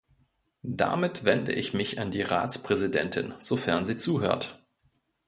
Damit 0.63 1.25
wende 1.25 1.51
ich 1.51 1.75
mich 1.75 1.99
an 1.99 2.09
die 2.09 2.23
Ratspräsidentin, 2.23 3.35
sofern 3.37 3.85
sie 3.85 3.97
zuhört. 3.97 4.59